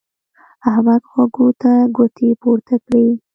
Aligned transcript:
احمد 0.69 1.01
غوږو 1.11 1.47
ته 1.61 1.71
ګوتې 1.95 2.29
پورته 2.41 2.75
کړې. 2.85 3.05